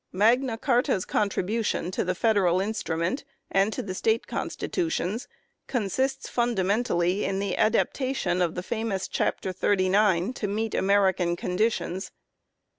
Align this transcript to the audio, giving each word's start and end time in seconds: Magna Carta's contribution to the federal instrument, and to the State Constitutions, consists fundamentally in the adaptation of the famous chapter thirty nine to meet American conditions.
Magna 0.11 0.57
Carta's 0.57 1.05
contribution 1.05 1.91
to 1.91 2.03
the 2.03 2.15
federal 2.15 2.59
instrument, 2.59 3.23
and 3.51 3.71
to 3.71 3.83
the 3.83 3.93
State 3.93 4.25
Constitutions, 4.25 5.27
consists 5.67 6.27
fundamentally 6.27 7.23
in 7.23 7.37
the 7.37 7.55
adaptation 7.55 8.41
of 8.41 8.55
the 8.55 8.63
famous 8.63 9.07
chapter 9.07 9.51
thirty 9.53 9.89
nine 9.89 10.33
to 10.33 10.47
meet 10.47 10.73
American 10.73 11.35
conditions. 11.35 12.09